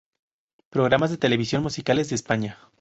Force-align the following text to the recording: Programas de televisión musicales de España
Programas 0.71 1.11
de 1.11 1.19
televisión 1.19 1.61
musicales 1.61 2.09
de 2.09 2.15
España 2.15 2.57